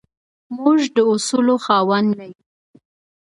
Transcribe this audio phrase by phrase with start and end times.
[0.57, 2.39] موږ د اصولو خاوندان نه یو.